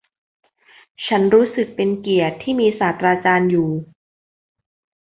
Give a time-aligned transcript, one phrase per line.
[1.05, 3.69] ฉันรู้สึกเป็นเกียรติที่มีศาสตราจารย์อยู่